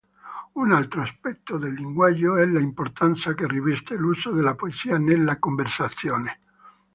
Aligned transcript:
Un 0.55 0.71
altro 0.71 1.01
aspetto 1.03 1.59
del 1.59 1.75
linguaggio 1.75 2.35
è 2.35 2.43
l'importanza 2.43 3.35
che 3.35 3.45
riveste 3.45 3.95
l'uso 3.95 4.31
della 4.31 4.55
poesia 4.55 4.97
nella 4.97 5.37
conversazione. 5.37 6.39